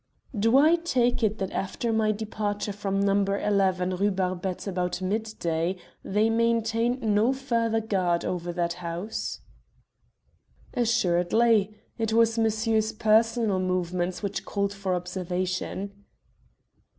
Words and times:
"Do 0.35 0.57
I 0.57 0.77
take 0.77 1.21
it 1.21 1.37
that 1.37 1.51
after 1.51 1.93
my 1.93 2.11
departure 2.11 2.73
from 2.73 2.99
No. 3.01 3.21
11, 3.23 3.97
Rue 3.97 4.09
Barbette 4.09 4.65
about 4.65 4.99
midday 4.99 5.75
they 6.03 6.27
maintained 6.27 7.03
no 7.03 7.31
further 7.33 7.79
guard 7.81 8.25
over 8.25 8.51
that 8.51 8.73
house?" 8.81 9.41
"Assuredly. 10.73 11.75
It 11.99 12.13
was 12.13 12.39
monsieur's 12.39 12.93
personal 12.93 13.59
movements 13.59 14.23
which 14.23 14.43
called 14.43 14.73
for 14.73 14.95
observation." 14.95 15.91